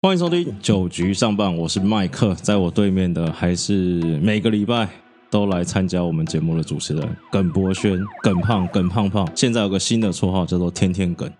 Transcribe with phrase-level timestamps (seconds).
[0.00, 3.74] 欢迎收听九局上半，我是麦克，在我对面的还是
[4.20, 4.88] 每个礼拜
[5.30, 9.28] 都来参加我们节目的主持人耿博轩、耿胖、耿胖胖。
[9.34, 11.30] 现在有个新的绰号叫做“天天耿”，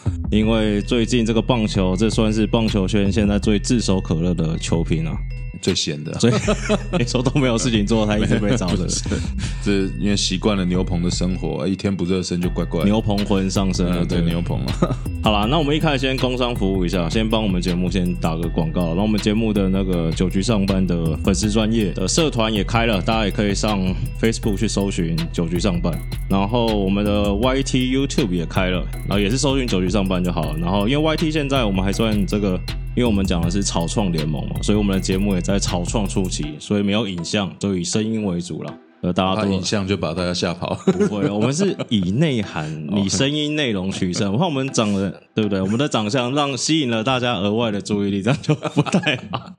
[0.30, 5.16] 因为最近这个棒球，这算是棒球圈现在最炙手可热的球评啊。
[5.62, 6.32] 最闲的，所以
[6.98, 8.86] 你说都没有事情做，他一直被找的。
[9.64, 12.84] 这因为习惯了牛棚的生活，一天不热身就怪怪。
[12.84, 14.98] 牛棚魂上身了，对牛棚了。
[15.22, 18.88] 好啦，那我们一开始先工商服务一下，先帮我们节目先打个广告。
[18.88, 23.80] 然后我们节目的那个酒局上班的粉丝专业的社团也开了，大家也可以上
[24.20, 25.92] Facebook 去搜寻酒局上班。
[26.30, 30.58] 然后我们的 YT YouTube 也开了，然后也是搜寻酒局上班就好了。
[30.58, 32.60] 然后因为 YT 现在我们还算这个。
[32.96, 38.72] 因为我们讲的是草创联盟嘛，所以我们的节目也在草创初期，所以没有影像，都以声音为主了。
[39.00, 44.32] 呃，大家都影像就把大家吓跑，不会，我们是以内涵、 以声音内容取胜。
[44.32, 45.60] 我看我们长得对不对？
[45.60, 49.54] 我们的长相让吸引了大家额外的注意力，这样就不太好。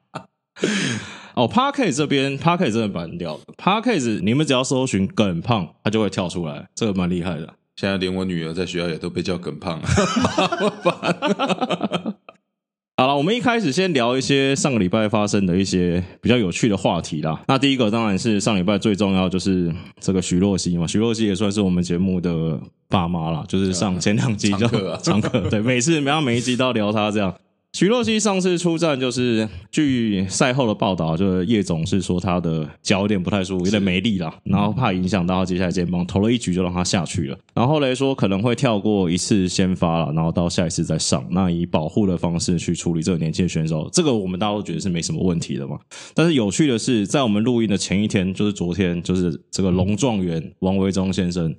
[1.35, 3.73] 哦 p a r k e 这边 p a r k e 真的蛮屌的 p a
[3.73, 7.53] r k e 你们只要搜寻“耿胖”，它就会跳出来，这个蛮厉害的。
[7.75, 9.81] 现在连我女儿在学校也都被叫“耿胖”。
[12.97, 17.43] 好了，我们一开始先聊一些上个礼拜发生的一些比较有趣的话题啦。
[17.49, 20.87] 那第一个当然是上礼拜最重要，就是这个徐若曦嘛。
[20.87, 22.57] 徐若曦也算是我们节目的
[22.87, 24.65] 爸妈啦，就是上前两集就
[24.99, 27.35] 常客，对，每次每样每一集都要聊她这样。
[27.75, 37.37] 徐若曦上次出战，就是据赛后的报道，就是叶总是说他的脚有点不太舒服，有点没力了，然后怕影响到接下来肩膀，投了一局就让他下去了。
[37.53, 45.77] 然后来说可能会跳过一次先发了，然后到下一次再上，那以保护的方式去处理这个年轻选手，这个我们大家都觉得是没什么问题的嘛。
[46.13, 51.53] 但是有趣的是，在我们录音的前一天，就是昨天，就是这个龙状元王维忠先生。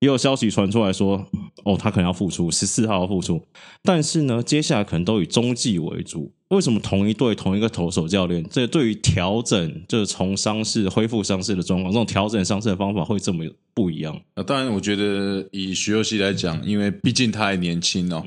[0.00, 1.26] 也有消息传出来说，
[1.64, 3.46] 哦，他可能要复出，十四号要复出，
[3.82, 6.32] 但是呢，接下来可能都以中继为主。
[6.48, 14.18] 为什么同一队同一个投手教练，这对于调整，就是从伤势恢复伤势的状况，这种调整伤势的方法会这么不一样？
[14.34, 18.24] 啊，当然，我觉得以徐若曦来讲，因为毕竟他还年轻哦，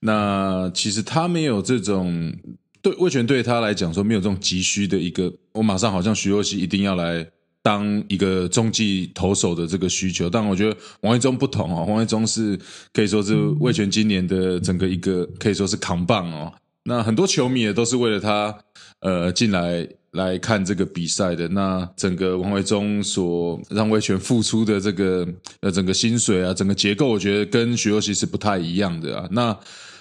[0.00, 2.32] 那其实他没有这种
[2.80, 7.28] 对魏权对他来讲说没有这种急需的一个，我马上好像徐若曦一定要来。
[7.68, 12.58] 当一个中继投手的这个需求，但我觉得王一中不同哦，王一中是
[12.94, 16.50] 可以说是魏权今年的整个一个可以说是扛棒哦。
[16.84, 18.56] 那很多球迷也都是为了他
[19.00, 21.46] 呃进来来看这个比赛的。
[21.48, 25.28] 那整个王维忠所让魏权付出的这个
[25.60, 29.28] 呃整个薪水啊，整个结构，我觉得跟徐若曦是不太一样的啊。
[29.30, 29.54] 那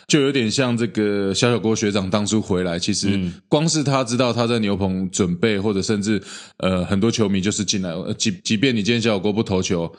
[0.08, 3.20] 就有点像这个小小郭学长当初回来，其实
[3.50, 6.22] 光是他知道他在牛棚准备，或者甚至
[6.58, 9.94] 呃很多球迷就是进来，即即便你今天小小郭不投球。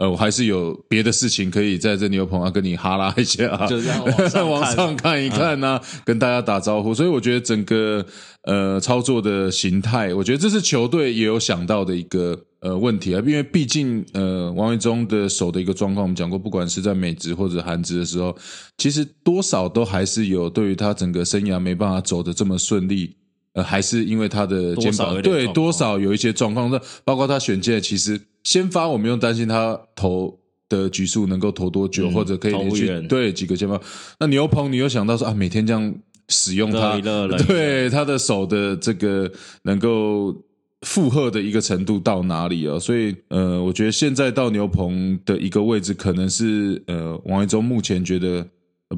[0.00, 4.02] 呃，我还是有别的事情可以在这牛棚啊跟你哈拉一下啊， 就这样
[4.50, 6.94] 往上看一看呐，跟大家打招呼。
[6.94, 8.02] 所以我觉得整个
[8.44, 18.34] 呃操作的形态，我觉得这是球队也有想到的一个呃问题啊，因为毕竟呃王维忠的手的一个状况，我们讲过，不管是在美职或者韩职的时候，
[18.78, 23.16] 其实多少都还是有对于他整个生涯没办法走的这么顺利。
[23.52, 33.80] 呃，还是因为他的肩膀对多少有一些状况，那包括他选届，其实先发我们用担心他投的局数能够投多久，或者可以连续对几个先发。
[34.18, 35.94] 那牛棚你又想到说啊，每天这样
[36.28, 36.98] 使用它，
[37.46, 39.30] 对 他的手的这个
[39.62, 40.34] 能够
[40.82, 42.78] 负荷的一个程度到哪里啊？
[42.78, 48.46] 所以呃，我觉得现在到牛棚的一个位置，可能是呃王一中目前觉得。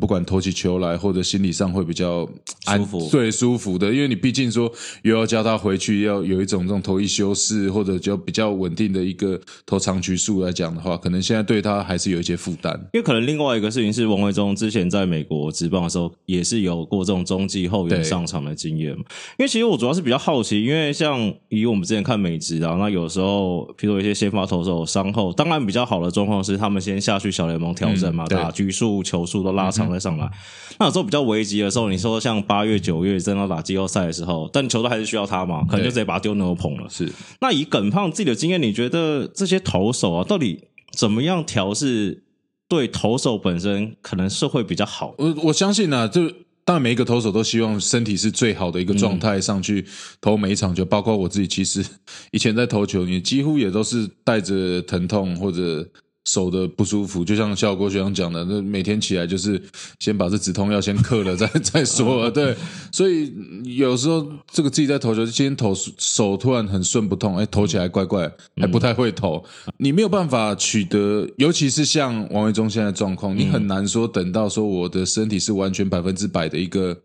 [0.00, 2.26] 不管投起球来，或者心理上会比较
[2.64, 4.72] 舒服，最舒服的，因为你毕竟说
[5.02, 12.72] 又要叫他回去，要有一种这种投一休四，或者就比较稳定的一个投长局数来讲的话，可能现在对他还是有一些负担。
[12.94, 19.04] 因为可能另外一个事情是，王维忠之前在美国职棒的时候，也是有过这种中继后援上场的经验嘛。
[19.38, 29.81] 因为其实我主要是比较好奇，因为像以我们之前看美职啊，那有时候，譬如一些先发投手伤后，当然比较好的状况是他们先下去小联盟调整嘛，打局数、球数都拉长。
[29.90, 30.30] 再上来，
[30.78, 36.86] 那有时候比较危急的时候，你说像八月、九月真的打季后赛的时候，但球队还是需要他嘛，可能就直接把他丢牛棚了。
[36.88, 42.24] 是，那以耿胖自己的经验，你觉得这些投手啊，到底怎么样调是
[42.68, 45.14] 对投手本身可能是会比较好？
[45.18, 46.28] 我我相信呢，就
[46.64, 49.84] 当然每一个投手都希望身体是最好的一个状态上去
[50.20, 51.84] 投每一场球，包括我自己，其实
[52.30, 55.88] 以前在投球，你几乎也都是带着疼痛或者。
[56.24, 59.60] 手的不舒服，就像效果学长讲的，那每天起来就是
[59.98, 62.30] 先把这止痛药先嗑了，再 再说。
[62.30, 62.54] 对，
[62.92, 63.32] 所以
[63.64, 69.44] 有时候这个自己在投球，今天投手突然很顺不痛，哎，投起来怪怪，还不太会投，
[69.78, 76.96] 你没有办法取得，尤其是像王维忠现在状况，你很难说等到说我的身体是完全百分之百的一个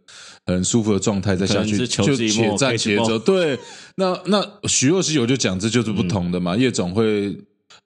[0.45, 3.17] 很舒服的状态再下去，就且战且走。
[3.17, 3.57] 对，
[3.95, 7.35] 那那徐若曦我就讲，这就是不同的嘛，叶总会。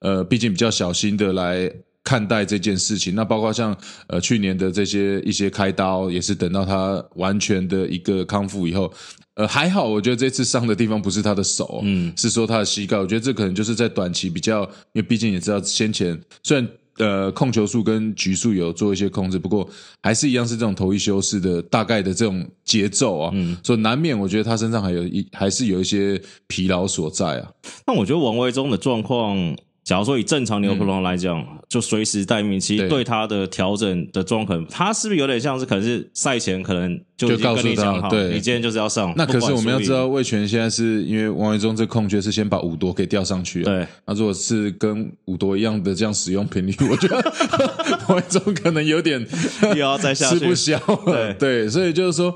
[0.02, 1.72] 呃，毕竟比较小心的来
[2.04, 3.14] 看待这件事情。
[3.14, 3.76] 那包括像
[4.08, 8.92] 呃去年的这些一些开刀，也是等到他完全的一个康复以后，
[9.36, 12.98] 呃还好，我觉得这次伤的地方不是他的手，嗯，是说他的膝盖。
[12.98, 14.64] 我觉得这可能就是在短期比较，
[14.94, 16.68] 因为毕竟也知道先前虽然
[16.98, 19.70] 呃控球数跟局数有做一些控制，不过
[20.02, 27.52] 还是一样是这种头一休式的大概的这种节奏啊，嗯，所以难免我觉得他身上还有一还是有一些疲劳所在啊。
[27.86, 29.56] 那我觉得王维忠的状况。
[29.92, 39.14] 假如说以正常牛普龙来讲，就随时待命，其实对他的调整的状况，他是不是有点像是可能是赛前可能就告诉他，对，你今天就是要上。
[39.18, 43.86] 那可是我们要知道，魏权现在是因为王维忠这空缺是先把五多给调上去，对。
[44.06, 47.18] 那如果是跟五多一样的这样使用频率，我觉得
[48.08, 49.28] 王维忠可能有点
[49.76, 51.70] 又要再下吃不消，对对。
[51.70, 52.34] 所以就是说，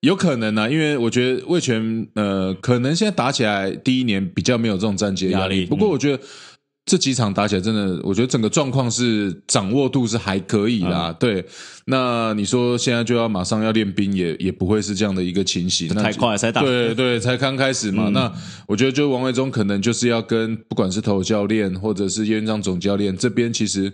[0.00, 6.22] 有可能呢，因为我觉得魏权呃，可能现在打起来第一年比较没有这种战绩压力，不过我觉得。
[6.84, 11.12] 这几场打起来，真的，我觉得整个状况是掌握度是还可以啦。
[11.12, 11.44] 对，
[11.86, 15.88] 那你说现在就要马上要练兵，也也不会是这样的一个情形。
[15.88, 18.08] 太快才打，对对，才刚开始嘛。
[18.08, 18.30] 那
[18.66, 23.90] 我觉得，就王维忠可能就是要跟不管是头教练或者是叶院长总教练这边，其实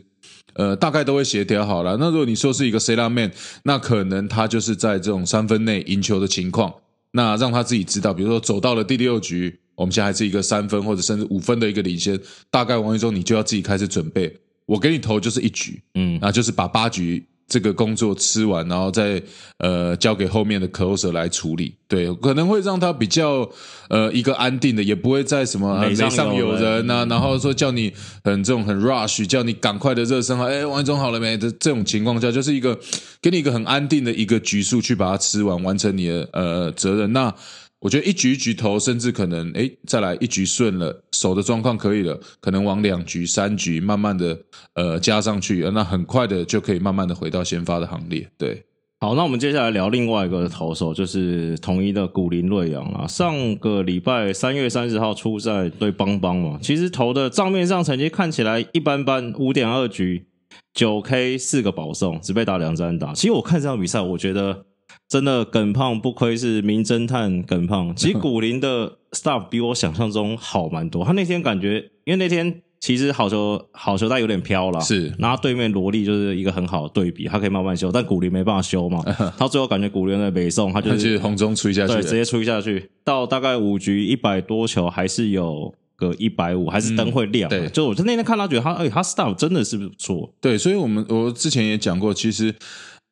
[0.54, 1.98] 呃大概都会协调好了。
[2.00, 3.30] 那如果你说是一个 C 拉 man，
[3.64, 6.72] 那可能他就是在这种三分内赢球的情况，
[7.12, 9.60] 那让他自己知道，比如说走到了第六局。
[9.78, 12.18] 我们现在还是一个三分或者甚至五分的一个领先，
[12.50, 14.30] 大概王一中你就要自己开始准备。
[14.66, 19.22] 我给你投就是一局，嗯，那就是把八局这个工作吃完，然后再
[19.56, 21.74] 呃交给后面的 closer 来处理。
[21.88, 23.48] 对，可能会让他比较
[23.88, 27.90] 呃一个安定的，也不会在什么垒上有人呐，然后说叫你
[28.22, 31.38] 很这种很 rush，叫你赶快的热身啊，哎，王一中好了没？
[31.38, 32.78] 这这种情况下，就是一个
[33.22, 37.10] 给你一个很安定的一个局数去把它吃完，完成你的呃责任。
[37.14, 37.34] 那
[37.80, 44.36] 我觉得一局一局投，甚至可能哎，再来一局顺了，手的状况可以了，可能往两局、三局慢慢的
[44.74, 48.28] 呃加上去，那很快的就可以慢慢的回到先发的行列。
[48.36, 48.64] 对，
[48.98, 53.06] 好，那我们接下来聊另外一个投手，就是统一的古林瑞阳啊。
[53.06, 60.26] 上个礼拜三月三十号出赛对邦邦嘛，其实投的账面上成绩看起来一般般，五点二局
[60.74, 63.14] 九 K 四个保送，只被打两战打。
[63.14, 64.64] 其实我看这场比赛，我觉得。
[65.08, 71.04] 真的耿胖不愧是名侦探耿胖， 其实古林的 staff 比我想象中好蛮多。
[71.04, 79.02] 他那天感觉，因为那天其实好球好球带有点飘了，是，然后对面萝莉就是一个很好的对比，他可以慢慢修，但古林没办法修嘛。
[79.38, 87.48] 他最后感觉古林的北宋，他就是红中吹下去，对，直接吹下去，到大概五局一百多球，还是有个一百五，还是灯会亮。
[87.48, 90.30] 对，就我那天看他觉得他，哎，他 staff 真的是不错。
[90.38, 92.54] 对，所以我们我之前也讲过，其实。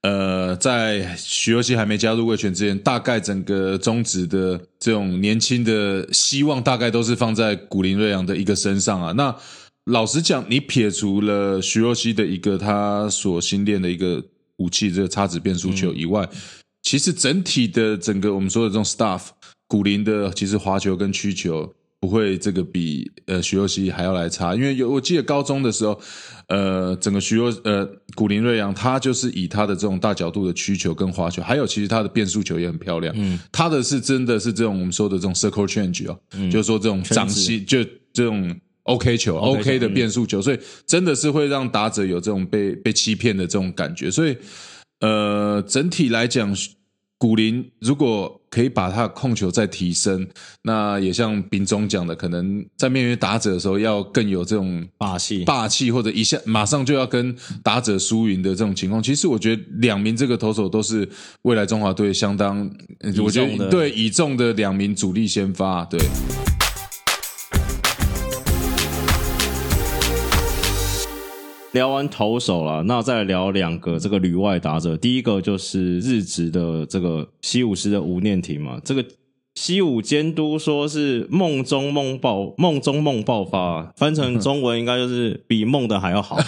[0.06, 9.10] 呃，在徐若曦还没加入魏权之前，大概整个中职的这种年轻的希望，大概都是放在古林瑞阳的一个身上啊。
[9.12, 9.34] 那
[9.86, 14.22] 老实讲，你撇除了徐若曦的一个他所新练的一个
[14.58, 16.28] 武器，这个叉子变速球以外，
[16.82, 19.22] 其实整体的整个我们说的这种 staff，
[19.66, 21.74] 古林的其实滑球跟曲球。
[21.98, 25.98] 不会，这个比呃徐若曦还要来差，因为有我记得高中的时候，
[26.48, 36.18] 呃，整个徐若呃古林瑞阳，他就是以他的这种大角度的曲球跟滑球，还有其实他的变速球也很漂亮，嗯，他的是真的是这种我们说的这种 circle change 哦，
[36.50, 44.36] 就是说这种掌心就这种 OK 球 OK 的变速球，所以真的是会让打者有这种被被欺骗的这种感觉，所以
[45.00, 46.54] 呃整体来讲。
[47.18, 50.26] 古林如果可以把他的控球再提升，
[50.62, 59.02] 那也像丙总讲的，可能在面对打者的时候要更有这种霸气、霸气，或者一下马上就要跟打者输赢的这种情况。
[59.02, 61.08] 其实我觉得两名这个投手都是
[61.42, 62.70] 未来中华队相当，
[63.22, 66.00] 我觉得对倚重的两名主力先发，对。
[71.76, 74.96] 聊完投手了，那再聊两个这个旅外打者。
[74.96, 78.80] 第一个就是日职的这个西武师的吴念庭嘛。
[78.82, 79.04] 这个
[79.54, 86.38] 西武监督说是梦中梦爆，梦中梦爆发，翻成中文应该就是比梦的还要好。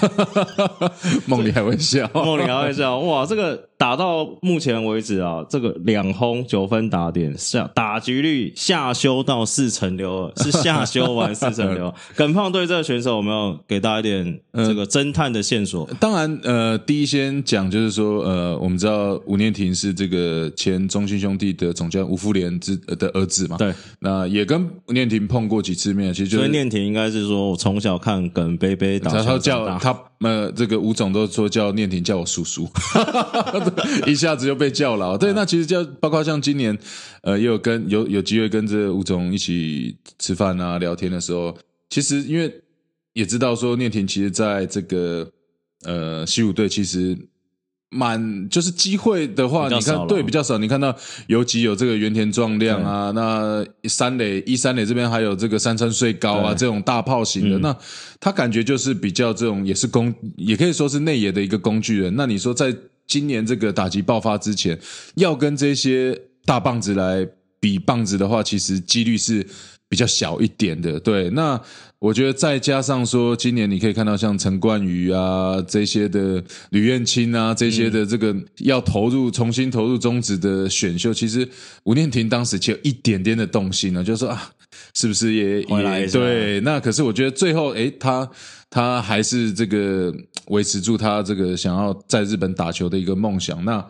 [1.29, 2.99] 梦里还会笑， 梦里还会笑。
[3.01, 11.95] 哇，这个打到目前为止啊，这个两轰九分打点下打局率下修到四成六二，是下修完四成六。
[12.17, 15.89] 耿胖对这个选手有没有给大家一点这个侦探的线索？
[16.01, 32.69] 当然，呃，第一先讲就是说，呃，我们知道吴念婷是这个前中信兄弟的总监吴福连之的儿子嘛，对，那也跟吴念婷碰过几次面，其实就所以念婷应该是说我从小看耿贝贝打球他叫他呃，这个吴总都说叫念婷叫我叔叔，
[34.07, 35.17] 一下子就被叫了。
[35.19, 36.77] 对，那其实叫包括像今年，
[37.23, 41.57] 呃，也有跟有有机会跟这吴总一起吃饭啊、聊天的时候，
[41.91, 42.63] 其实因为
[43.13, 45.31] 也知道说念婷其实在这个
[45.85, 47.17] 呃西武队其实。
[47.91, 50.59] 满就是机会的话，你看对比较少。
[50.59, 50.95] 你看到
[51.27, 57.77] 尤其有这个原田壮亮啊，那三垒一三垒这边还有这个三川穗高啊，这种大炮型的，嗯那
[58.21, 62.15] 他感觉就是比较这种也是工，也可以说是内野的一个工具人。
[62.15, 62.77] 那你说在
[63.09, 64.79] 今年这个打击爆发之前，
[65.17, 67.27] 要跟这些大棒子来
[67.59, 69.45] 比棒子的话，其实几率是
[69.89, 71.01] 比较小一点的。
[71.01, 71.61] 对，那
[71.99, 81.49] 我觉得再加上说，今年你可以看到像陈冠宇啊这些的吕彦青啊这些的这个要投入重新投入中职的选秀，其实
[81.85, 84.53] 吴念庭当时其实有一点点的动心呢，就是说啊，
[84.95, 86.61] 是不是也也回来对？
[86.61, 88.31] 那可是我觉得最后，诶，他
[88.71, 90.13] 他还是这个
[90.49, 93.65] 维持住他这个想要在日本打球的一个梦想。
[93.65, 93.85] 那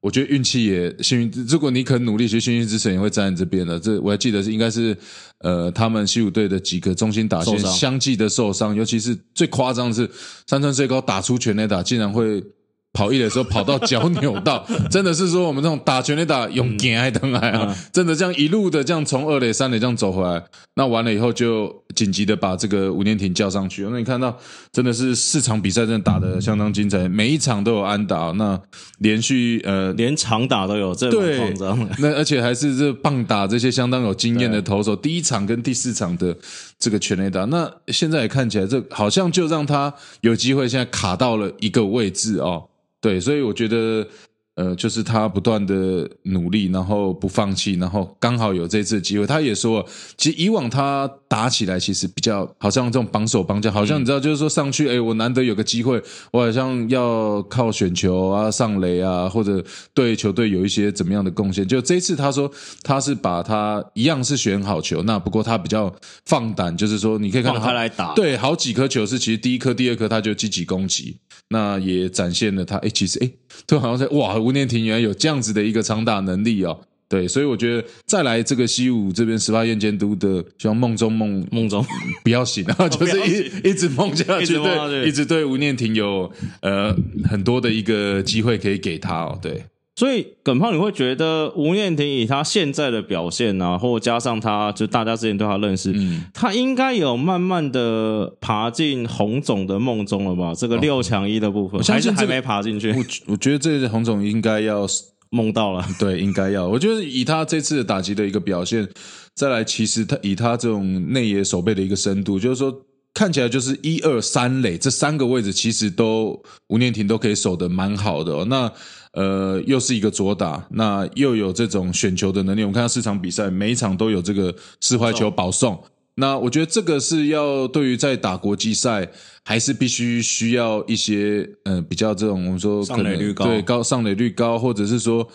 [0.00, 3.78] 我觉得运气也幸运，如果你肯努力，其实幸运之神也会站在你这边的。
[3.78, 4.96] 这我还记得是应该是
[5.38, 10.10] 呃，他们西武队的几个中心打线相继的受伤，尤其是最夸张的是
[10.46, 12.42] 山川最高打出全垒打，竟然会。
[12.92, 20.42] 跑一垒的时候跑到脚扭到， 真的是说我们这种打全垒打用肩还等来啊，真的这样一路的这样从二垒三垒这样走回来，
[20.74, 23.86] 那完了以后就紧急的把这个吴念婷叫上去。
[23.90, 24.36] 那你看到
[24.70, 28.60] 真的是四场比赛真的打得相当精彩，每一场都有安打，那
[28.98, 31.96] 连续呃连长打都有，这蛮对夸张的。
[31.98, 36.36] 那 而且还是这棒打这些相当有经验的投手，第一场跟第四场的
[36.78, 42.68] 这个全垒打，那现在也看起来这好像就让他有机会现在卡到了一个位置哦。
[43.02, 44.06] 对，所以我觉得
[44.54, 49.26] 呃，就是他不断的努力，然后不放弃，然后刚好有这次机会。
[49.26, 49.84] 他也说，
[50.16, 55.98] 其实以往他打起来其实比较好像这种绑手绑脚，好像你知道，就是说上去，哎，我难得有个机会，
[56.30, 61.66] 我好像要靠选球啊、上垒啊，或者对球队有一些怎么样的贡献。
[61.66, 65.90] 就这一次，他说他是把他一样是选好球，那不过他比较
[66.26, 71.16] 放胆，就是说你可以看他来打对，好几颗球是其实第一颗、第二颗他就积极攻击，
[71.48, 73.30] 那也展现了他哎，其实哎，
[73.66, 76.82] 突然好像在哇，吴念庭原来有这样子的一个长打能力哦。
[77.12, 81.84] 对，所以我觉得再来这个西武这边十八院监督的，希望梦中梦梦中
[82.24, 86.96] 不要醒啊， 就是一一直梦下去，对，一直对吴念婷有呃
[87.28, 89.38] 很多的一个机会可以给他哦。
[89.42, 89.64] 对，
[89.94, 100.54] 所以耿胖，你会觉得吴念婷以他现在的表现啊，或加上他就大家之前对他认识，嗯他应该有慢慢的爬进洪总的梦中了吧？
[100.56, 104.86] 这个六强一的部分，还是还没爬进去，我我觉得这个洪总应该要
[105.32, 105.84] 梦到了。
[105.98, 106.68] 对，应该要。
[106.68, 108.88] 我觉得以他这次的打击的一个表现，
[109.34, 112.72] 再来，其实他以他这种内野守备的一个深度，就是说
[113.14, 118.44] 看起来就是一二三垒这三个位置，其实都吴念庭都可以守得蛮好的、哦。
[118.44, 118.70] 那
[119.14, 122.62] 呃，又是一个左打，那又有这种选球的能力。
[122.62, 125.82] 我们看到四场比赛，每一场都有这个四坏球保送。
[126.16, 129.10] 那我觉得这个是要对于在打国际赛，
[129.44, 135.26] 还是必须需要一些呃比较这种我们说上垒率高对高上垒率高，或者是说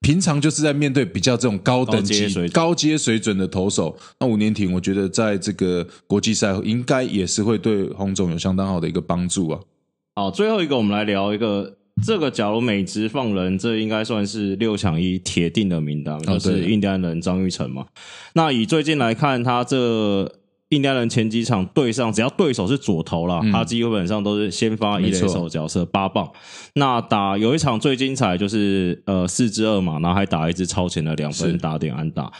[0.00, 3.96] 平常就是在面对比较这种高等级高阶水准高阶水准的投手。
[4.18, 9.60] 那五年挺，我觉得在这个国际赛应该也是会对洪总有相当好的一个帮助啊。
[10.16, 11.76] 好，最后一个我们来聊一个。
[12.04, 17.86] 这个假如美职放人，这应该算是六强一铁定的名单，哦就是印第安人张玉成嘛。
[18.34, 20.22] 那以最近来看，他这
[20.70, 26.30] 印第安人前几场对上，只要对手是左投啦，他基本上都是先发一垒手角色八棒。
[26.74, 32.32] 那打有一场最精彩就是呃四支二嘛，然后还打一支超前的两分打点安打。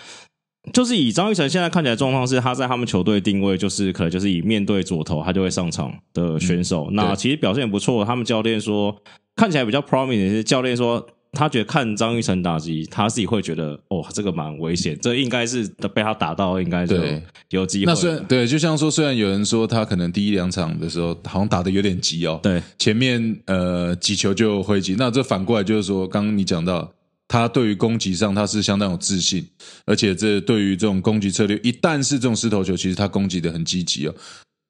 [0.74, 6.90] 就是以张玉成现在看起来状况是，他在他们球队定位就是可能就是以面对左投他就会上场的选手。
[6.92, 8.94] 那其实表现也不错，他们教练说
[9.40, 11.06] 看起来比较 promising 的是教练说。
[11.32, 17.86] 他觉得看张玉成打击，他自己会觉得哦，这个蛮危险，这应该是被他打到，应该就对有机会。
[17.86, 26.92] 那虽然对，就像说，虽然有人说他可能第一两场的时候好像打的有点急哦，对前面呃几球就挥击，那这反过来就是说，刚刚你讲到
[27.28, 29.46] 他对于攻击上他是相当有自信，
[29.86, 34.14] 而且这对于这种攻击策略，一旦是这种狮头球，其实他攻击的很积极哦。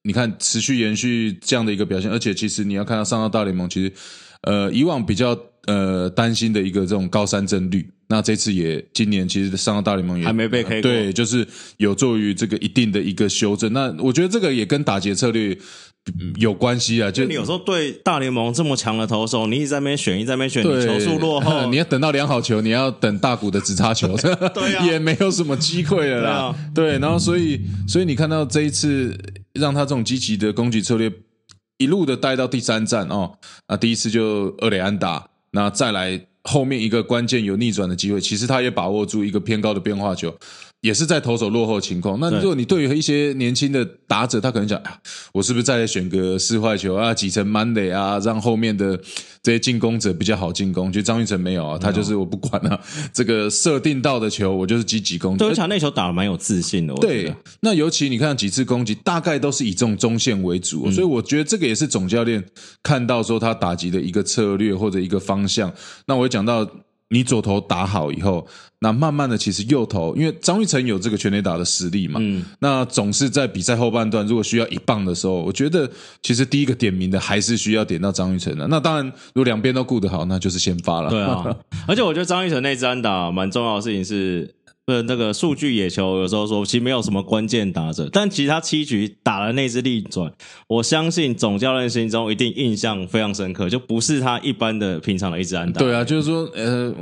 [0.03, 3.93] 你看持续延续这样的一个表现，而且其实你要看到上到大联盟，其实
[4.43, 7.89] 呃以往比较呃担心的一个这种高三振率。
[8.09, 13.73] 那这次也今年其实上到大联盟也还没被 K 过对，就是有助于这个一定的一个修正。
[13.73, 15.57] 那我觉得这个也跟打劫策略
[16.19, 26.55] 嗯有关系啊，就就你有时候对大联盟这么强的投手，你一直在那边选，一直在那边选，你对球速落后， 你要等到良好球，你要等大谷的直插球，对啊 也没有什么机会了啦。
[26.75, 29.17] 对，然后所以所以你看到这一次
[29.53, 31.09] 让他这种积极的攻击策略
[31.81, 40.31] 一路的带到第三站哦，那，第一次就厄雷安打，那再来后面一个关键有逆转的机会，其实他也把握住一个偏高的变化球。
[40.81, 42.19] 也是在投手落后的情况。
[42.21, 44.99] 那如果你对于一些年轻的打者，他可能讲，啊
[45.33, 48.99] 我是不是再来选个四坏球啊，几成 Monday 啊，让后面的
[49.43, 50.91] 这些进攻者比较好进攻？
[50.93, 52.81] 其实张玉成没有啊，他就是我不管啊，
[53.13, 55.39] 这个设定到的球，我就是积极攻击。
[55.39, 62.43] 对，而且他那球打的蛮有自信的，对，那尤其你看几次攻击，大概都是以这种中线为主，嗯所以我觉得这个也是总教练
[62.83, 65.73] 看到说他打击的一个策略或者一个方向。
[66.07, 66.67] 那我也讲到，
[67.09, 68.47] 你左投打好以后，
[68.81, 75.91] 那慢慢的其实右投，因为张玉成有这个全垒打的实力嘛，嗯，那总是在比赛后半段，如果需要一棒的时候，我觉得
[76.23, 78.67] 其实第一个点名的还是需要点到张玉成的。
[78.69, 81.11] 那当然，如果两边都顾得好，那就是先发了。
[81.11, 81.57] 对啊，
[81.87, 84.55] 而且我觉得张玉成那支安打蛮重要的事情是。
[84.87, 90.33] 呃，那个数据野球有时候说，其实没有什么关键打者，但其实他七局打了那支逆转，
[90.67, 95.79] 我相信总教练心中一定印象非常深刻，就不是他一般的平常的一支安打。
[95.79, 96.93] 对啊，就是说，呃，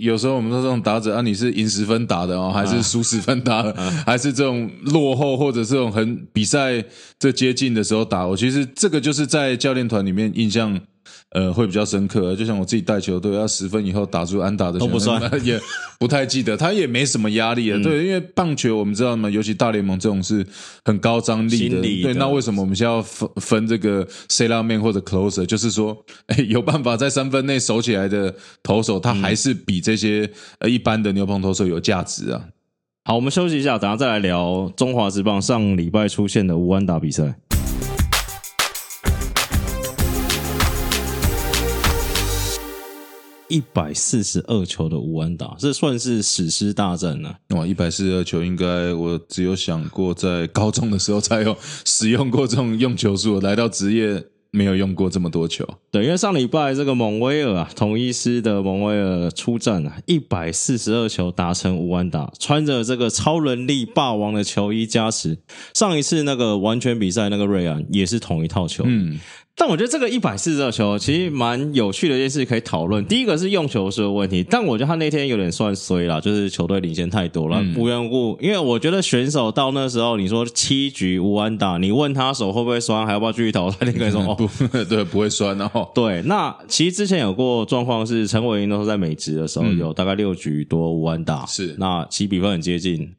[0.00, 3.72] 有时候我们说这种打者啊，你是赢十分打的哦，还是输十分打的，
[4.06, 6.82] 还是这种落后或者这种很比赛
[7.18, 8.26] 这接近的时候打？
[8.26, 10.80] 我其实这个就是在教练团里面印象。
[11.30, 15.60] 呃，会比较深刻，就像我自己带球队，要十分以后打出安打的球都不算，也
[15.98, 17.78] 不太记得，他也没什么压力啊。
[17.82, 20.44] 对，因为棒球我们知道嘛，尤其大联盟这种是
[20.84, 22.14] 很高张力的，的对。
[22.14, 25.46] 那为什么我们现在要分分这个 C 拉面或者 closer？
[25.46, 32.44] 就是说，哎，有办法在三分内守起来的投手，他还是比这些呃一般的牛棚投手有价值啊。
[33.04, 37.36] 好，我们休息一下，等下再来聊中华职棒上礼拜出现的无安打比赛。
[43.50, 51.54] 一百四十二球的无安打，这算是史诗大战呢、哇，一百四十二球，应该我只有想过在高中的时候才有
[51.84, 55.68] 使用过这种用球数，来到职业没有用过这么多球。
[55.92, 65.38] 对，因为上礼拜这个蒙威尔啊，同一师的蒙威尔出战啊，一百四十二球达成无安打，穿着这个超能力霸王的球衣加持。
[65.74, 69.18] 上一次那个完全比赛那个瑞安也是同一套球，嗯，
[69.60, 73.04] 但我觉得这个一百四十二球其实蛮有趣的一件事可以讨论。
[73.04, 78.38] 第一个是用球数的问题，但我觉得他那天有点算衰啦，就是球队领先太多了，无缘无故。
[78.40, 84.34] 因为我觉得选手到那时候，你说七局无安打，你问他手会不会酸，还要不要继续投，他就跟你说哦。
[84.34, 84.48] 不，
[84.84, 85.90] 对，不会酸哦。
[85.94, 93.12] 对，那其实之前有过状况是陈伟霆那时候在美职的时候，有大概六局多无安打，是那其比分很接近，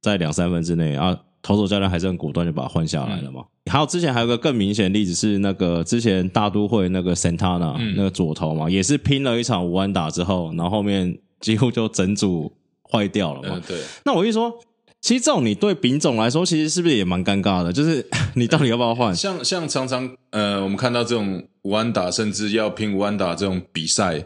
[0.00, 3.42] 在两三分之内啊，投手教练还是很果断就把他换下来了嘛。
[3.70, 12.52] 还有之前还有个更明显的例子是那个之前大都会那个 Santana、那个左投嘛，也是拼了一场五安打之后，然后后面几乎就整组
[12.90, 13.56] 坏掉了嘛。
[13.56, 14.52] 嗯，对，那我一说。
[15.00, 17.72] 其实这种你对丙总来说，其实是不是也蛮尴尬的？
[17.72, 19.12] 就是你到底要不要换？
[19.12, 24.24] 像像常常呃，我们看到这种无安打，甚至要拼无安打这种比赛。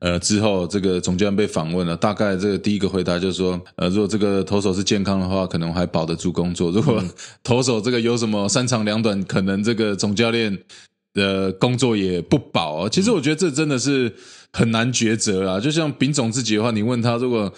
[0.00, 7.02] 呃，之后这个总教练被访问了，大概这个第一个回答就是说，呃，如果这个投手是健康的话，可能还保得住工作；如果
[7.44, 10.58] 投手这个有什么三长两短，可能这个总教练
[11.14, 12.88] 的工作也不保、哦。
[12.88, 14.12] 其实我觉得这真的是
[14.52, 15.60] 很难抉择啦。
[15.60, 17.52] 就像丙总自己的话，你问他，如果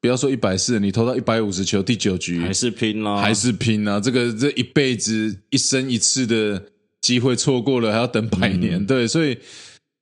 [0.00, 3.16] 不要说一百四，你投到一百五十球，第九局还是拼啦？
[3.16, 3.98] 还是拼啊！
[3.98, 6.62] 这个这一辈子一生一次的
[7.00, 9.38] 机会错过了，还要等百年，对，所以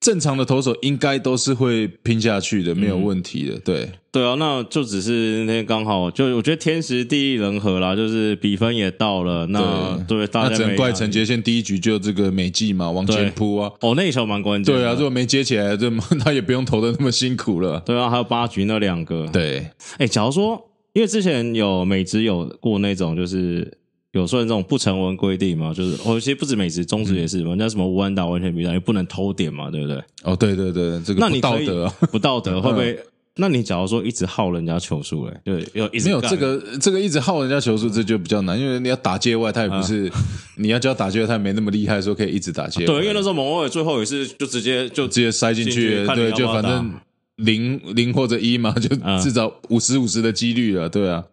[0.02, 3.88] 正常的投手应该都是会拼下去的，没有问题的，对。
[4.10, 14.74] 对啊，那就只是那天刚好，就我觉得天时地利人和啦，就是比分也到了，那对大家那只能怪陈杰宪第一局就这个美记嘛，往前扑啊，哦，那一球蛮关键。
[14.74, 15.88] 对啊，如果没接起来，这
[16.20, 17.80] 他 也不用投的那么辛苦了。
[17.86, 20.62] 对啊，还有八局那两个。，对，哎，假如说，
[20.92, 23.78] 因为之前有美职有过那种，就是
[24.12, 30.03] 有算这种不成文规定嘛，就是哦，其实不止美职，中职也是嘛，那什么无安打完全比赛，也不能偷点嘛，对不对？
[30.22, 31.94] 哦，对对对，这个不那你道德啊。
[32.12, 32.98] 不道德会不会？
[33.37, 40.12] 那你假如说一直耗人家球数，哎，对，有一直没有这个这个一直耗人家球数，这就比较难，因为你要打界外，他也不是、
[40.57, 42.87] 你要教打界外，他也没那么厉害，说可以一直打界外。
[42.87, 46.92] 对，因为那时候蒙威尔最后也是就直接就直接塞进进去，对，就反正
[47.37, 51.25] 零零或者一嘛，就嗯至少五十五十的几率了，对啊，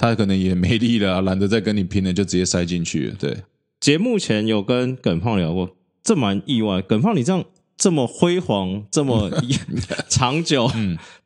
[0.00, 3.36] 他可能也没力了，懒得再跟你拼了，就直接塞进去了，对，
[3.78, 6.80] 节目前有跟耿胖聊过，这蛮意外。
[6.80, 7.44] 耿胖，你这样
[7.76, 9.30] 这么辉煌、这么
[10.08, 10.70] 长久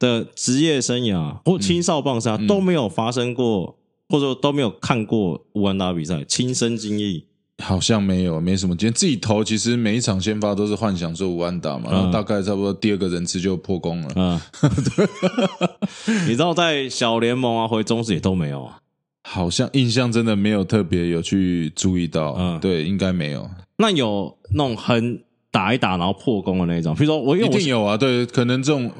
[0.01, 7.27] 的职业生涯或青少棒生涯都没有发生过，或者说都没有看过乌安达比赛，亲身经历。
[7.63, 8.75] 好像没有，没什么。
[8.75, 14.09] 今天自己投，其实每一场先发都是幻想说五安打嘛，然后大概差不多第二个人次就破功了。
[14.17, 14.41] 嗯，
[16.27, 18.79] 你知道在小联盟啊，回中职也都没有啊。
[19.23, 23.49] 好像印象真的没有特别有去注意到，嗯，对，应该没有。
[23.79, 28.91] 那有那种很打一打然后破功的那种，比如说我一定有啊，对，可能这种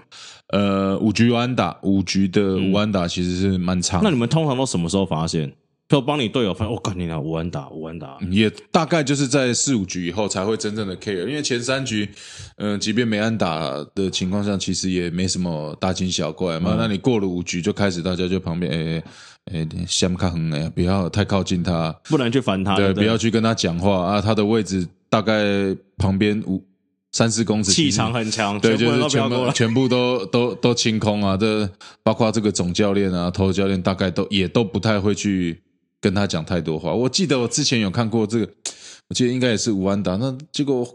[0.51, 4.01] 呃五局安打，五局的五安打其实是蛮长。
[4.03, 5.53] 那你们通常都什么时候发现？
[5.87, 12.09] 就帮你队友发现，我靠，你俩五安打，五安打，也大概就是在四五局以后才会真正的 care，因为前三局，
[12.57, 16.75] 嗯，即便没安打的情况下，其实也没什么大惊小怪嘛。
[16.79, 19.05] 那你过了五局就开始，大家就旁边，哎
[19.53, 24.21] 哎，先看很哎，不要太靠近他，不能去烦他，对，不要去跟他讲话啊。
[24.23, 26.65] 他的位置大概旁边五
[27.13, 31.37] 三四公尺，气场很强，对，就是全部全部都 都都清空啊。
[31.37, 31.71] 这
[32.03, 35.61] 包括这个总教练啊，头教练大概都也都不太会去。
[36.05, 38.53] 跟他讲太多话，我记得我之前有看过这个，
[39.09, 40.87] 我记得应该也是吴安达，那结果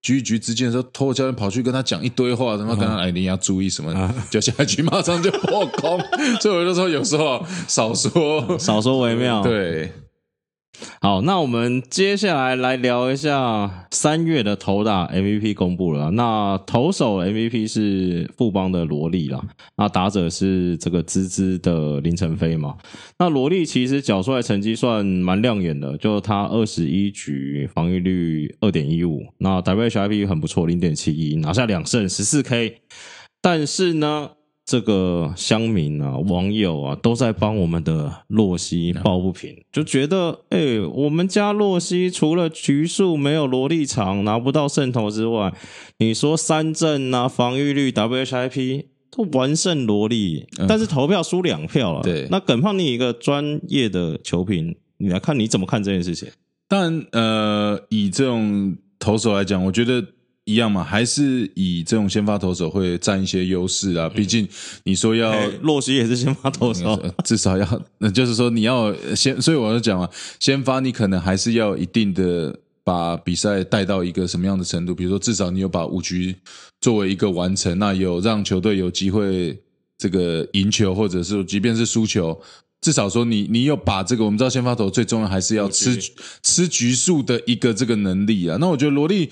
[0.00, 6.00] 局与局之间的时候，托教练跑去跟他讲一堆话，他妈跟他哎你要注意什么，就下局马上就破功，
[6.40, 8.58] 所以我就说有时候少说。
[8.58, 9.92] 少说为妙，对。
[11.02, 16.10] 好，那我们接下来来聊一下三月的投打 MVP 公布了。
[16.12, 19.42] 那投手 MVP 是富邦的罗莉啦，
[19.76, 22.76] 那打者是这个滋滋的林晨飞嘛。
[23.18, 32.82] 那罗莉其实缴出来成绩算蛮亮眼的，就他二十一局防御率二点一五，那 WHIP 很不错，零点七一，拿下两胜十四 K。
[33.42, 34.30] 但是呢。
[34.70, 45.52] 这个乡民啊，网友啊，都在帮我们的洛西抱不平，就觉得，哎，我们家洛西除了局数没有萝莉长，拿不到胜投之外，
[45.98, 52.02] 你说三振啊，防御率、WHIP 都完胜萝莉，但是投票输两票了。
[52.02, 56.28] 对，那耿胖，你一个专业的球评，你来看你怎么看这件事情？
[56.68, 60.06] 但呃，以这种投手来讲，我觉得。
[60.50, 64.08] 一样嘛，还是以这种先发投手会占一些优势啊。
[64.08, 64.48] 毕竟
[64.84, 65.32] 你说要
[65.62, 70.10] 洛西也是先发投手，至少要， 那就是说你要先，所以我就讲啊，
[70.40, 74.94] 先发你可能还是要一定的把比赛带到一个什么样的程度？
[74.94, 76.34] 比如说至少你有把五局
[76.80, 79.56] 作为一个完成，那有让球队有机会
[79.98, 82.40] 这个赢球，或者是即便是输球，
[82.80, 85.96] 至少说你你有把这个我们知道先发投最重要还是要吃
[86.42, 88.56] 吃局数的一个这个能力啊。
[88.60, 89.30] 那我觉得罗莉。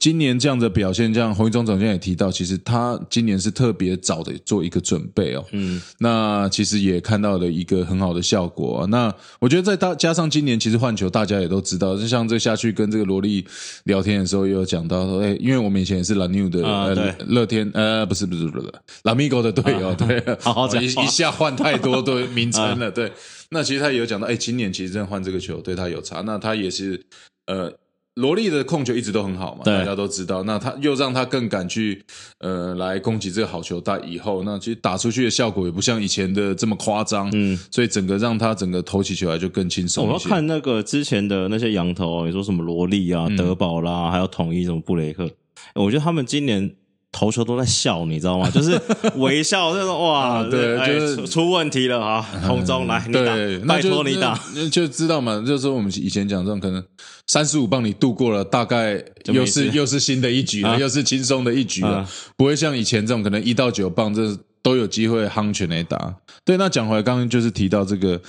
[0.00, 5.44] 今年这样的表现，像洪一中总监也提到，其实他今年是特别早的做一个准备哦。
[5.52, 8.86] 嗯，那其实也看到了一个很好的效果。
[8.86, 13.46] 那我觉得在大加上今年其实换球，大家也都知道，就像这下去跟这个萝莉
[13.84, 23.12] 聊天的时候，也有讲到说，哎，因为我们以前也是 La New 的呃乐天呃不是不是不是 La Migo 的队友，对， 好好讲一一下换太多的名称了， 对。
[23.50, 27.04] 那其实他也有讲到，哎，今年其实真的换这个球对他有差，那他也是
[27.46, 27.70] 呃。
[28.16, 30.42] 罗莉的控球一直都很好嘛，大家都知道。
[30.42, 32.04] 那他又让他更敢去
[32.38, 37.30] 呃来攻击这个好球带，以后那其实打出去的效果也不像以前的这么夸张。
[37.32, 40.06] 嗯，所以整个让他整个投起球来就更轻松。
[40.06, 45.30] 我要看那个之前的那些羊头，你说什么罗莉啊、德宝啦，还有统一什么布雷克，
[45.74, 46.74] 我觉得他们今年。
[47.12, 48.48] 投球都在笑，你知道吗？
[48.54, 48.80] 就是
[49.16, 52.22] 微笑，那种哇，对，就是出问题了啊！
[52.46, 53.34] 红中来，你打，
[53.66, 55.42] 拜托你打，就知道嘛。
[55.44, 56.82] 就是说我们以前讲这种，可能
[57.26, 66.14] 三十五帮你度过了，大概又是又是新的一局了，又是轻松的一局了，不会像以前这种可能一到九棒这都有机会夯全垒打。
[66.44, 68.20] 对，那讲回来，刚刚就是提到这个，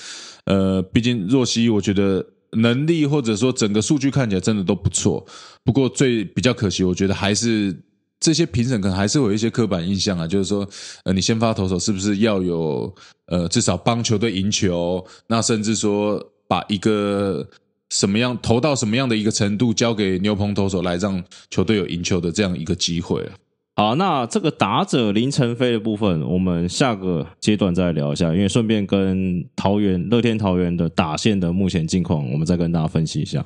[0.45, 5.23] 呃，毕竟若曦，我觉得能力或者说整个数据看起来真的都不错，
[5.63, 7.79] 不过最比较可惜，我觉得还是。
[8.21, 10.65] 这些评审可能还是有一些刻板印象啊，就是说，
[11.03, 12.93] 呃，你先发投手是不是要有
[13.25, 15.03] 呃，至少帮球队赢球？
[15.27, 17.45] 那甚至说，把一个
[17.89, 23.27] 什么样投到什么样的一个程度，交给牛棚投手来让球队有赢球的这样一个机会。
[23.75, 33.43] 好，那这个打者林晨飞的部分，我们下个阶段再聊一下，因为顺便跟桃园乐天桃园的打线的目前境况，我们再跟大家分析一下。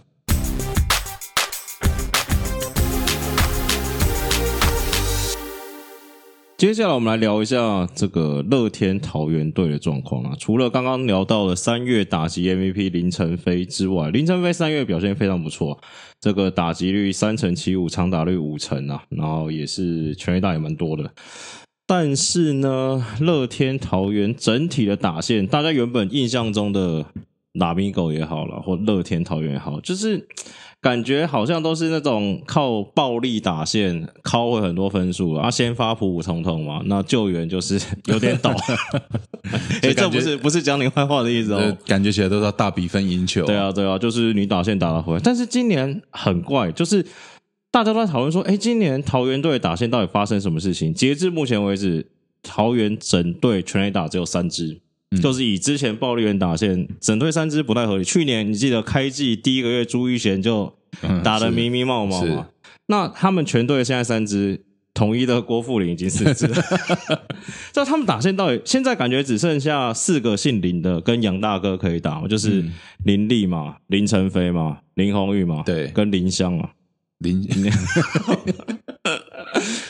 [6.58, 10.34] 接下来我们来聊一下这个乐天桃园队的状况啊。
[10.40, 15.78] 除了刚刚聊到的三月打击 MVP 林晨飞之外，林晨飞三月表现非常不错，
[16.22, 21.12] 这个打击率三成七五，长打率五成啊，然后也是全垒打也蛮多的。
[21.86, 27.06] 但是呢，乐天桃园整体的打线，大家原本印象中的
[27.52, 30.26] 拉米狗也好了，或乐天桃园也好，就是
[30.86, 38.52] 感觉好像都是那种靠暴力打线，靠回很多分数啊，先发普普通通嘛，那救援就是 有点抖。
[39.82, 43.48] 哎，这不是不是讲你坏话的意思哦，感觉起来都是要大比分赢球。
[43.48, 47.04] 对啊，对啊，就是你打线打得回来，但是今年很怪，就是
[47.72, 50.94] 大家都在讨论说，哎，今年桃园队打线到底发生什么事情？
[50.94, 52.06] 截至目前为止，
[52.44, 54.82] 桃园整队全垒打只有三支。
[55.22, 58.04] 就是以之前暴力员打线，整队三支不太合理。
[58.04, 60.74] 去年你记得开季第一个月，朱玉贤就
[61.24, 62.48] 打的迷迷冒冒嘛。
[62.88, 64.64] 那他们全队现在三支，
[64.94, 66.48] 统一的郭富林已经四支。
[67.72, 72.64] 就他们打线到底现在感觉只剩下四个姓林的跟杨大哥可以打，就是
[73.04, 76.70] 林立嘛、林晨飞嘛、林红玉嘛，对，跟林香嘛。
[77.20, 77.42] 林，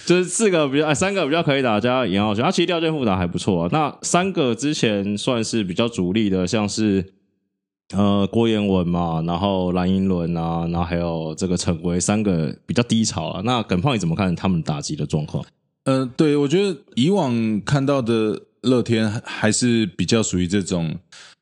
[0.05, 3.69] 就是四个比较，哎三个比较可以打，加严浩轩，他其实条件复杂还不错啊。
[3.71, 7.03] 那三个之前算是比较主力的，像是
[7.95, 13.41] 呃郭彦文嘛，然后蓝英伦啊，然后还有这个陈威，三个比较低潮啊。
[13.43, 15.43] 那耿胖你怎么看他们打击的状况？
[15.85, 20.95] 呃，对我觉得以往看到的乐天还是比较属于这种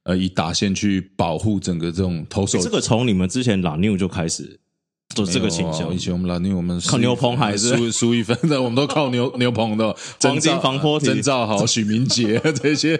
[0.03, 2.59] 呃以打线去保护整个这种投手。
[2.59, 4.59] 这个从你们之前打 new 就开始。
[5.13, 12.99] 做这个倾向，以前我们老因为我们靠牛棚还是输 输一分的，我们都靠牛牛棚的 黄金防坡征兆好许明杰 这些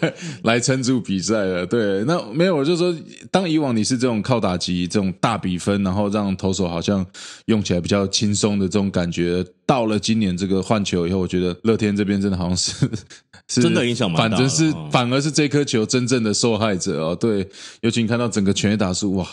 [0.00, 1.66] 来来撑住比赛了。
[1.66, 2.94] 对，那没有，我就说，
[3.30, 7.04] 当以往你是这种靠打击这种大比分，然后让投手好像
[7.46, 12.88] 用起来比较轻松的这种感觉，到了今年这个换球以后，我觉得乐天这边真的好像是
[13.48, 17.16] 是真的影响蛮大，反正是反而是这颗球真正的受害者哦。
[17.16, 17.48] 对，
[17.80, 19.26] 尤其你看到整个全垒打数哇。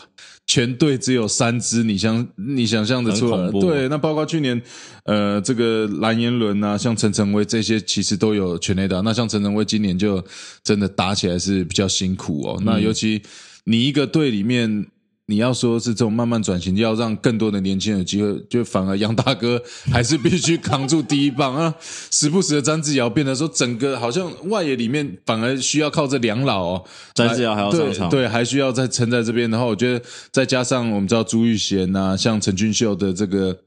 [0.47, 3.51] 全队只有三支，你想你想象的出来？
[3.51, 4.61] 对，那包括去年，
[5.03, 9.01] 呃，这个蓝彦伦啊，像陈晨威这些，其实都有全垒打。
[9.01, 10.23] 那像陈晨威今年就
[10.63, 12.61] 真的打起来是比较辛苦哦。
[12.65, 13.21] 那尤其
[13.63, 14.87] 你一个队里面。
[15.27, 19.59] 你要说是这种慢慢转型，要让更多的年轻人有机会，就反而杨大哥
[19.91, 21.73] 还是必须扛住第一棒啊！
[22.11, 26.83] 时不时的张志尧变得说，整个好像外野里面反而需要靠这两老哦，
[27.15, 29.49] 张志尧还要上场，对，还需要再撑在这边。
[29.49, 33.57] 然后我觉得再加上我们知道朱玉贤呐，像陈俊秀的这个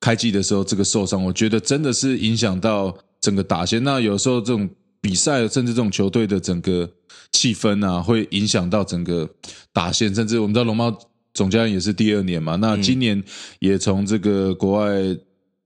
[0.00, 3.84] 开季的时候这个受伤，我觉得真的是影响到整个打线。
[3.84, 4.66] 那有时候这种
[5.02, 6.88] 比赛，甚至这种球队的整个。
[7.34, 9.28] 气氛啊，会影响到整个
[9.72, 10.96] 打线，甚至我们知道龙猫
[11.34, 13.20] 总教练也是第二年嘛，那今年
[13.58, 14.94] 也从这个国外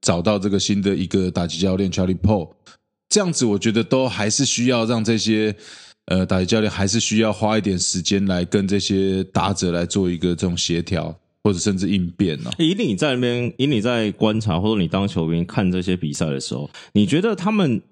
[0.00, 2.52] 找到这个新的一个打击教练 Charlie Paul，
[3.10, 5.54] 这样子我觉得都还是需要让这些
[6.06, 12.50] 呃打击教练还是需要花一点时间来跟这些打者来做一个这种协调，或者甚至应变呢。
[12.58, 17.82] 以你在那边，以你在观察或者你当球员看这些比赛的时候，你觉得他们？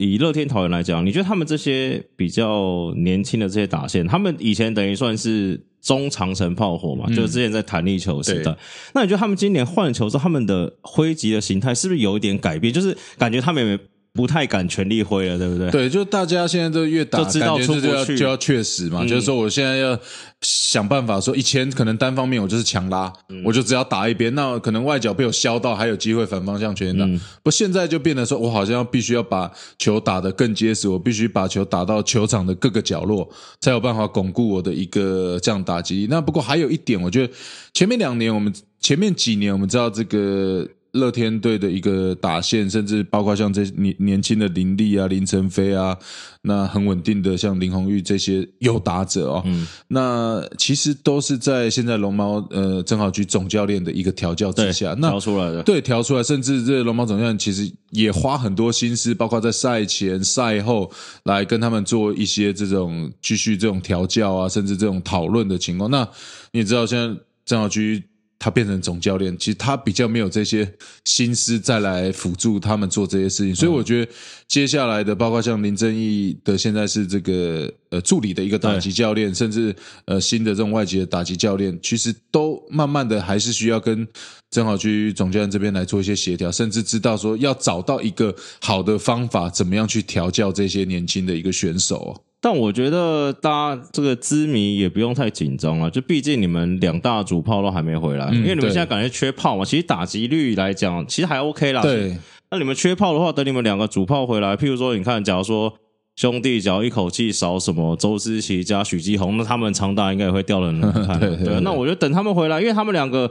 [0.00, 7.06] 以乐天桃园来讲，你觉得他们这些比较年轻的这些打线，他们以前等于算是中长程炮火嘛？
[7.08, 8.56] 就是之前在弹力球时代，
[8.94, 12.72] 那你觉得他们今年换球之后，他们的挥击的形态是不是有一点改变？
[12.72, 13.78] 就是感觉他们也
[14.12, 15.70] 不太敢全力挥了，对不对？
[15.70, 19.06] 对，就大家现在都越打，就知道出不去，就要确实嘛。
[19.06, 19.96] 就是说，我现在要
[20.40, 23.12] 想办法说，以前可能单方面我就是强拉，
[23.44, 27.08] 我就只要打一边，那可能外脚被我削到，还有机会反方向全打。
[27.44, 36.08] 不，现在就变得说，我好像要必须要把球打得更结实，我必须把球打到球场的各个角落，才有办法巩固我的一个这样打击。
[36.10, 37.32] 那不过还有一点，我觉得
[37.72, 40.66] 前面两年，我们前面几年，我们知道这个。
[40.92, 45.96] 乐天队的一个打线，甚至包括像这年年轻的林立啊、林晨飞啊，
[46.42, 49.44] 那很稳定的像林红玉这些有打者哦，
[49.88, 60.90] 那其实都是在现在龙猫呃郑浩局总教练的一个调教之下，那调出来的，对，调出来，甚至这龙猫总教练其实也花很多心思，包括在赛前、赛后
[61.24, 65.90] 来跟他们做一些这种继续这种调教啊，甚至这种讨论的情况。
[65.90, 66.08] 那
[66.52, 68.02] 你知道现在正好局。
[68.40, 70.66] 他变成总教练，其实他比较没有这些
[71.04, 74.10] 心思再来辅助他们做这些事情，所以我觉得
[74.48, 79.76] 接下来的，包括像林正义的现在是这个呃助理的一个打击教练，甚至
[80.06, 84.08] 呃新的这种外籍的打击教练，其实都慢慢的还是需要跟
[84.50, 92.24] 正好去总教练这边来做一些协调，甚至知道说要找到一个好的方法，怎么样去调教这些年轻的一个选手。
[92.42, 99.64] 但我觉得大家这个资迷也不用太紧张了，就毕竟你们两大主炮都还没回来，因为你们现在感觉缺炮嘛。
[99.64, 101.82] 其实打击率来讲，其实还 OK 啦。
[101.82, 102.16] 对，
[102.50, 105.70] 那你们缺炮的话，等你们两个主炮回来，譬如说，你看，假如说
[106.16, 111.20] 兄弟只要一口气少什么周思齐加许继红，那他们长打应该也会掉的很 难看。
[111.20, 113.30] 对，那我觉得等他们回来，因为他们两个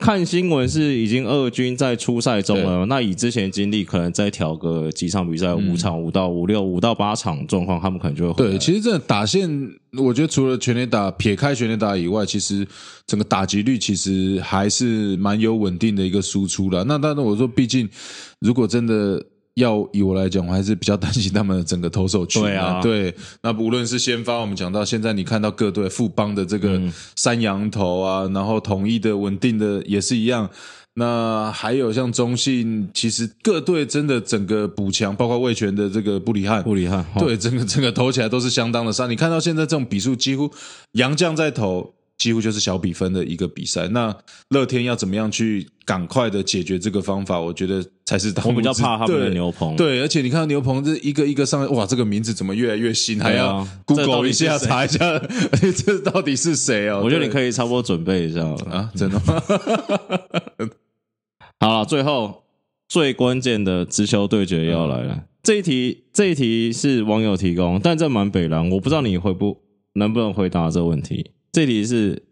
[0.00, 8.58] 看新闻是已经二军在初赛中了，那以之前经历，可能再调个几场比赛，五场五到五六五到八场状况，他们可能就会对。
[8.58, 9.48] 其实这打线，
[9.98, 12.66] 我觉得除了全垒打撇开全垒打以外，其实
[13.06, 16.82] 整个打击率其实还是蛮有稳定的一个输出了。
[16.84, 17.88] 那但是我说，毕竟
[18.40, 19.22] 如果真的。
[19.54, 22.42] 要以我来讲，我还是比较担心他们的整个投手群。
[22.42, 26.80] 对啊，对，那无论是先发，我们讲到现在，你看到各队富邦的这个
[27.16, 30.48] 三羊头啊，然后统一的稳定的也是一样。
[30.94, 39.06] 那还有像中信，其实各队真的整个补强，包括魏权的这个布里汉，布里汉，对，整个整个投起来都是相当的杀。
[39.06, 40.50] 你看到现在这种比数，几乎
[40.92, 41.94] 杨将在投。
[42.20, 43.88] 几乎就是小比分的一个比赛。
[43.88, 44.14] 那
[44.50, 47.40] 乐天要怎么样去赶快的解决这个方法？
[47.40, 49.74] 我觉得才是我比较怕他们的牛棚。
[49.74, 53.18] 对，而且你看牛棚这一个一个上，哇，这个名字怎么越来越新？
[53.18, 54.98] 还要 Google 一下查一下，
[55.84, 57.00] 这到底是谁哦？
[57.02, 59.42] 我觉得你可以差不多准备一下啊，真的吗？
[61.58, 62.44] 好了，最后
[62.86, 65.24] 最关键的直球对决要来了。
[65.42, 69.62] 这一题，这一题是网友提供，但这蛮北蓝，我不知道你回不
[69.94, 71.30] 能不能回答这个问题。
[71.52, 72.22] 这里是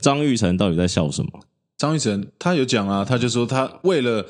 [0.00, 1.40] 张玉成到底在笑什么？
[1.76, 4.26] 张玉成他有讲啊，他就说他为了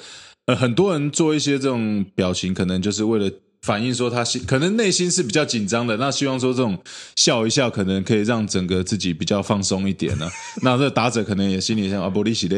[0.47, 3.31] 呃很多人做一些这种表情，可能就是为了。
[3.69, 6.79] 反映说他心可能内心是比较紧张的，那希望说这种
[7.17, 10.27] 笑一笑，可能可以让整个自己比较放松一点呢。
[10.65, 12.57] 那这打者可能也心里想啊，玻璃洗的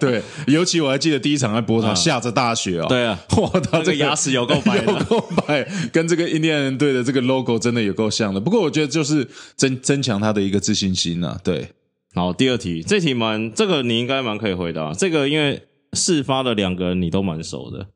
[0.00, 8.40] 对，尤其 我还记得第一场在波场下着大雪哦，对啊， 哇，他这个牙齿有够白，有够白，跟这个印第安人队的这个 logo 真的有够像的。
[8.40, 11.38] 不过我觉得就是增增强他的一个自信心呐。
[11.44, 11.68] 对，
[12.16, 14.92] 好，第二题，这题蛮这个你应该蛮可以回答。
[14.92, 17.86] 这个因为事发的两个人你都蛮熟的。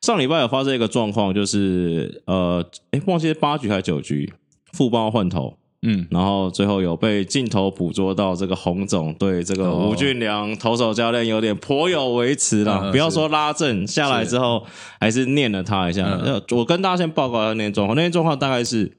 [0.00, 4.32] 上礼拜有发生一个状况，就是呃，哎，忘记是八局还是九局，
[4.72, 14.64] 副帮换头，嗯，然后最后有被镜头捕捉到这个洪总对这个吴俊良投手教练有点颇有维持了，不要说拉正下来之后，
[15.00, 16.20] 还是念了他一下。
[16.50, 18.96] 我跟大家先报告一下那天状况，那天状况大概是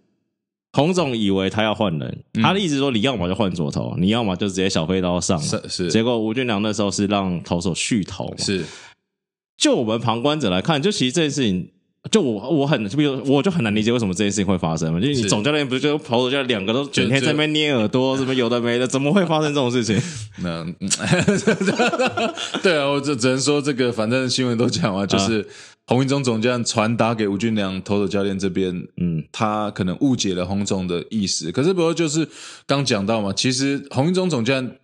[0.74, 5.90] 洪总以为他要换人，他的意思说你要么就换左投，你要么就直接小飞刀上，是是。
[5.90, 8.64] 结果吴俊良那时候是让投手续投，是。
[9.58, 11.68] 就我们旁观者来看，就其实这件事情，
[12.12, 15.00] 就我我很，就比如我就很难理解为什么这件事情会发生嘛。
[15.00, 20.00] 就你总教练不是就跑手教练两个都整天在那边捏耳朵，什么有的没的，怎么会发生这种事情？
[20.44, 20.64] 那
[22.62, 25.46] 对啊，我就只能说这个，反正新闻都讲了，就是
[25.88, 31.52] 洪一中总教练传达给吴俊良投手教练这边，嗯，他可能误解了洪总的意思。
[31.52, 32.28] 可是不过就是
[32.68, 34.78] 刚讲到嘛，其实洪一中总教练。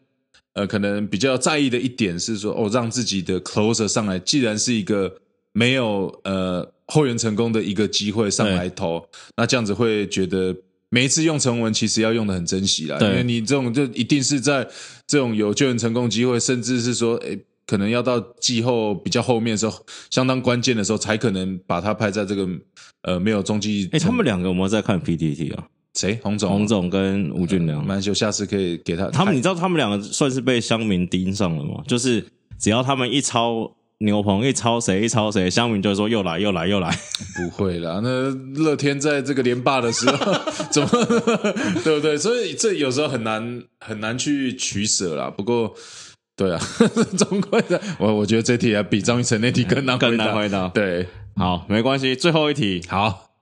[0.53, 5.11] 呃，可能比较在意的一点是说，哦，让自己的 closer 上来，既然是一个
[5.51, 9.03] 没有呃后援成功的一个机会上来投，
[9.35, 10.55] 那这样子会觉得
[10.89, 14.67] 每一次用成文其实要用的很珍惜啦，因为你这种就一定是在
[15.07, 22.47] 这种有救援成功机会，甚至是说，诶，可能要到季后比较后面的时候，相当关键的时候，才可能把它拍在这个
[23.01, 23.89] 呃没有中继。
[23.91, 25.65] 哎，他们两个有没有在看 PPT 啊？
[26.03, 26.19] 谁？
[26.21, 29.07] 洪总，洪总跟吴俊良，蛮秀，下次可以给他。
[29.09, 31.81] 他们，你知道他们两个算是被乡民盯上了吗？
[31.87, 32.25] 就是
[32.59, 36.89] 只要他们一抄牛棚，一抄谁，一抄谁，乡民就说又来，又来，又来。
[37.37, 38.29] 不会啦，那
[38.61, 40.33] 乐天在这个连霸的时候，
[40.69, 40.89] 怎么
[41.83, 42.17] 对不对？
[42.17, 45.29] 所以这有时候很难很难去取舍啦。
[45.29, 45.73] 不过，
[46.35, 46.59] 对啊，
[47.17, 50.67] 总归的，我我觉得这题啊比张玉成那题更难更难回答。
[50.67, 53.32] 对，好，没关系，最后一题，好。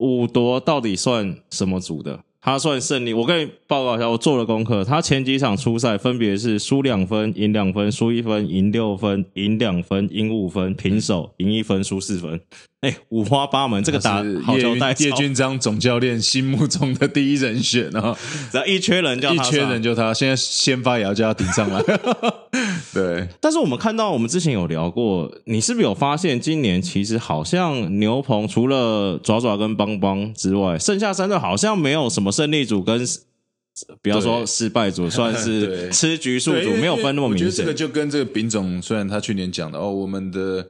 [0.00, 2.20] 五夺到底算什么组的？
[2.42, 3.12] 他算胜利。
[3.12, 4.82] 我跟你报告一下，我做了功课。
[4.82, 12.40] 他前几场初赛分别是输两分、赢两分、输一分、赢六分、赢两分、赢五分、平手、赢一分、输四分。
[12.80, 14.94] 哎，五花八门，这个打好交代。
[14.98, 18.16] 叶军章总教练心目中的第一人选啊，
[18.50, 20.14] 只要一缺人，就一缺人就他。
[20.14, 21.82] 现在先发也要叫他顶上来。
[22.94, 33.06] 对，但是我们看到，我们之前有聊过，你是不是有发现，今年其实好像牛棚除了爪爪跟邦邦之外，剩下三队好像没有什么胜利组跟，
[34.00, 37.50] 比方说失败组， 算是吃局数组，没有分那么明显。
[37.52, 40.66] 这个就跟这个丙总，虽然他去年讲的哦，我们的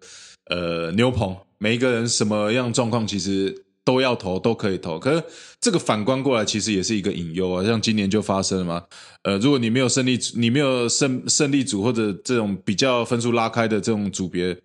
[0.46, 1.36] 呃牛棚。
[1.62, 4.98] 每一个人什么样状况，其实都要投，都可以投。
[4.98, 5.22] 可是
[5.60, 7.62] 这个反观过来，其实也是一个隐忧啊。
[7.62, 8.82] 像今年就发生了嘛。
[9.24, 14.56] 呃，如果你没有胜利，你没有胜胜利组或者这种比较分数拉开的这种组别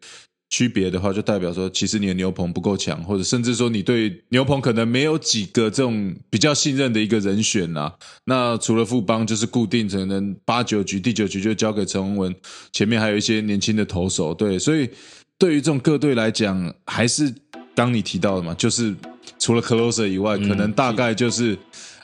[0.50, 7.94] 区别的话，就代表说，其实你的牛棚不够强，或者甚至说你对牛棚可能没有几个这种比较信任的一个人选啊。
[8.24, 12.36] 那除了富邦，就是固定成能八九局、第九局就交给陈文文，
[12.72, 14.34] 前面还有一些年轻的投手。
[14.34, 14.90] 对，所以。
[15.38, 17.34] 对于这种各队来讲，还是
[17.76, 18.96] 刚你提到的嘛，就是
[19.38, 21.58] 除了 closer 以外，可能大概就是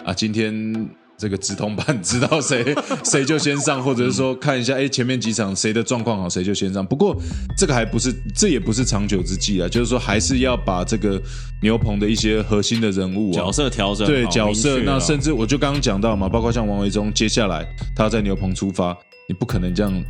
[0.03, 6.85] 啊，今天这个直通版， 知道谁谁就先上，或者是说看一下，哎，前面几场谁的状况好，谁就先上。
[6.85, 7.15] 不过
[7.57, 11.21] 这个还不是，这也不是长久之计啊，就是说还是要把这个
[11.61, 18.97] 牛棚的一些核心的人物角色调整，对角色，那甚至至我就刚刚讲到嘛，包括像王维忠，接下来他要在牛棚出发，
[19.29, 20.03] 你不可能这样。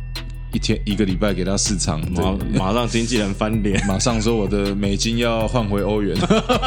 [0.52, 2.36] 一天一个礼拜给他市场，马
[2.66, 6.16] 马上经纪人翻脸，马上说我的美金要换回欧元，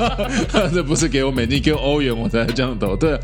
[0.73, 2.95] 这不是给我美金，给我欧元我才这样投。
[2.95, 3.17] 对，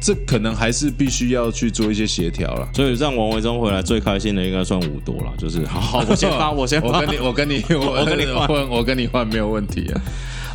[0.00, 2.68] 这可能还是必须要去做一些协调了。
[2.74, 10.00] 所以让王维忠回来最开心的应该算五多了，就是好，我先发， 我先，我跟你，我跟你，我跟你换，我跟你换没有问题啊。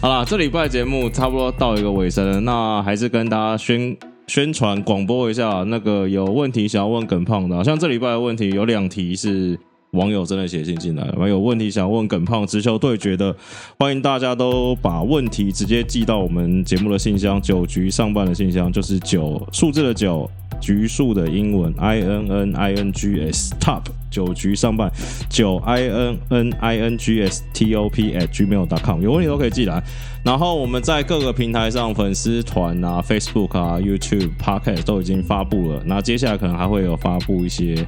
[0.01, 3.95] 好了，这礼拜节目差不多到一个尾声了，那还是跟大家宣。
[4.27, 9.57] 宣传广播一下，那个有问题想要问耿胖的，像这礼拜的问题有两题是
[9.91, 13.35] 网友真的写信进来了，有问题想要问耿胖直球对决的，
[13.77, 20.29] 欢迎大家都把问题直接寄到我们节目的信箱，九局上半的信箱就是九数字的九。
[20.63, 24.89] 局数的英文 i n n i n g s top 九局上半
[25.29, 29.83] 九 i n n i n g s t o p at gmail.com 有问题都可以寄来。
[30.23, 35.83] 然后我们在各个平台上粉丝团啊、Facebook 啊、YouTube、Podcast 都已经发布了。
[35.85, 37.85] 那接下来可能还会有发布一些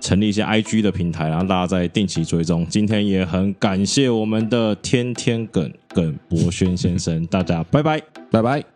[0.00, 2.66] 成立一些 IG 的平台，然后大家在定期追踪。
[2.68, 8.71] 今天也很感谢我们的天天梗耿博轩先生，大家拜拜拜拜。